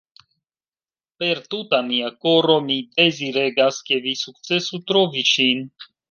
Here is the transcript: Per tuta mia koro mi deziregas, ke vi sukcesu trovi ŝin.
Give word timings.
Per 1.23 1.37
tuta 1.55 1.81
mia 1.89 2.07
koro 2.25 2.55
mi 2.69 2.77
deziregas, 3.01 3.81
ke 3.91 3.99
vi 4.07 4.13
sukcesu 4.23 4.81
trovi 4.93 5.23
ŝin. 5.33 5.63